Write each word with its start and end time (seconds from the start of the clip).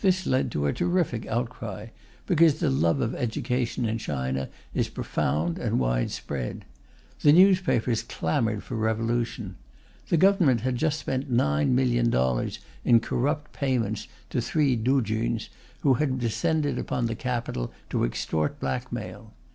This 0.00 0.24
led 0.26 0.50
to 0.52 0.64
a 0.64 0.72
terrific 0.72 1.26
outcry, 1.26 1.88
because 2.24 2.54
the 2.58 2.70
love 2.70 3.02
of 3.02 3.14
education 3.14 3.84
in 3.84 3.98
China 3.98 4.48
is 4.72 4.88
profound 4.88 5.58
and 5.58 5.78
widespread. 5.78 6.64
The 7.20 7.34
newspapers 7.34 8.02
clamoured 8.02 8.62
for 8.62 8.76
revolution. 8.76 9.56
The 10.08 10.16
Government 10.16 10.62
had 10.62 10.76
just 10.76 10.98
spent 10.98 11.30
nine 11.30 11.74
million 11.74 12.08
dollars 12.08 12.60
in 12.82 13.00
corrupt 13.00 13.52
payments 13.52 14.08
to 14.30 14.40
three 14.40 14.74
Tuchuns 14.74 15.50
who 15.80 15.92
had 16.00 16.18
descended 16.18 16.78
upon 16.78 17.04
the 17.04 17.14
capital 17.14 17.70
to 17.90 18.04
extort 18.04 18.58
blackmail. 18.58 19.34